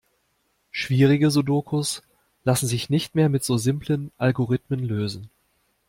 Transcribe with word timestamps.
Schwierige 0.71 1.29
Sudokus 1.29 2.01
lassen 2.43 2.65
sich 2.65 2.89
nicht 2.89 3.13
mehr 3.13 3.29
mit 3.29 3.43
so 3.43 3.57
simplen 3.57 4.11
Algorithmen 4.17 4.79
lösen. 4.83 5.29